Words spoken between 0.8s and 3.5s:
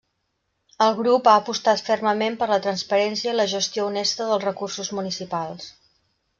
El grup ha apostat fermament per la transparència i la